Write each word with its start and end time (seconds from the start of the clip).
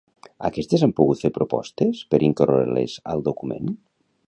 Aquestes 0.47 0.85
han 0.87 0.93
pogut 0.99 1.21
fer 1.25 1.31
propostes 1.35 2.01
per 2.15 2.21
incloure-les 2.31 2.99
al 3.13 3.25
document? 3.31 3.71